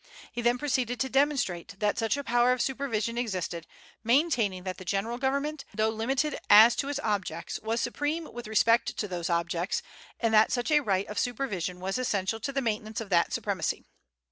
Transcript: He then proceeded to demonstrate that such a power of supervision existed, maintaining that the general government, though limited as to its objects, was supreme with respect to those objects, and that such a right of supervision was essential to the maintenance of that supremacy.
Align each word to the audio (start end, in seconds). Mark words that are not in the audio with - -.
He 0.31 0.41
then 0.41 0.57
proceeded 0.57 0.99
to 1.01 1.09
demonstrate 1.09 1.75
that 1.79 1.99
such 1.99 2.17
a 2.17 2.23
power 2.23 2.51
of 2.53 2.59
supervision 2.63 3.19
existed, 3.19 3.67
maintaining 4.03 4.63
that 4.63 4.79
the 4.79 4.83
general 4.83 5.19
government, 5.19 5.63
though 5.75 5.89
limited 5.91 6.35
as 6.49 6.75
to 6.77 6.89
its 6.89 6.99
objects, 7.03 7.59
was 7.61 7.81
supreme 7.81 8.27
with 8.33 8.47
respect 8.47 8.97
to 8.97 9.07
those 9.07 9.29
objects, 9.29 9.83
and 10.19 10.33
that 10.33 10.51
such 10.51 10.71
a 10.71 10.79
right 10.79 11.07
of 11.07 11.19
supervision 11.19 11.79
was 11.79 11.99
essential 11.99 12.39
to 12.39 12.51
the 12.51 12.63
maintenance 12.63 12.99
of 12.99 13.09
that 13.11 13.31
supremacy. 13.31 13.85